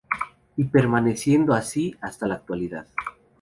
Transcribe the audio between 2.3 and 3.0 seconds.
actualidad.